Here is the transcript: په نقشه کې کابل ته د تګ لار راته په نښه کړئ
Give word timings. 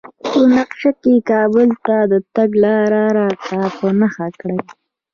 په 0.27 0.39
نقشه 0.55 0.91
کې 1.01 1.13
کابل 1.31 1.69
ته 1.85 1.97
د 2.11 2.13
تګ 2.35 2.49
لار 2.63 2.89
راته 3.19 3.59
په 3.77 3.87
نښه 3.99 4.27
کړئ 4.39 4.59